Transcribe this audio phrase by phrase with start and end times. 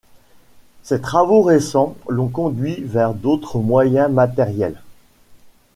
[0.81, 4.81] Ses travaux récents l'ont conduite vers d’autres moyens matériels.